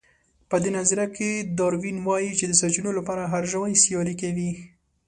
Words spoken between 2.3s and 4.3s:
چې د سرچينو لپاره هر ژوی سيالي